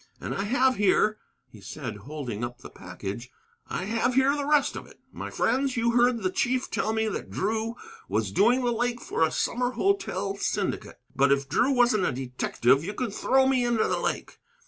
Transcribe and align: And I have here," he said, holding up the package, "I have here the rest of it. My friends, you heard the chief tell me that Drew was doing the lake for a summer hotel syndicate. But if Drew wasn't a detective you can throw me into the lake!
And 0.19 0.33
I 0.33 0.45
have 0.45 0.77
here," 0.77 1.19
he 1.51 1.61
said, 1.61 1.95
holding 1.97 2.43
up 2.43 2.57
the 2.57 2.71
package, 2.71 3.29
"I 3.67 3.83
have 3.83 4.15
here 4.15 4.35
the 4.35 4.47
rest 4.47 4.75
of 4.75 4.87
it. 4.87 4.99
My 5.11 5.29
friends, 5.29 5.77
you 5.77 5.91
heard 5.91 6.23
the 6.23 6.31
chief 6.31 6.71
tell 6.71 6.91
me 6.91 7.07
that 7.09 7.29
Drew 7.29 7.75
was 8.09 8.31
doing 8.31 8.63
the 8.65 8.71
lake 8.73 8.99
for 8.99 9.21
a 9.23 9.29
summer 9.29 9.73
hotel 9.73 10.35
syndicate. 10.37 10.99
But 11.15 11.31
if 11.31 11.47
Drew 11.47 11.69
wasn't 11.69 12.05
a 12.07 12.11
detective 12.11 12.83
you 12.83 12.95
can 12.95 13.11
throw 13.11 13.45
me 13.45 13.63
into 13.63 13.83
the 13.87 13.99
lake! 13.99 14.39